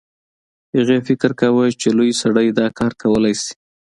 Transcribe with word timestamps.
هغې 0.75 0.97
فکر 1.07 1.31
کاوه 1.39 1.65
چې 1.81 1.87
لوی 1.97 2.11
سړی 2.21 2.47
دا 2.59 2.67
کار 2.79 2.91
کولی 3.01 3.33
شي 3.41 3.53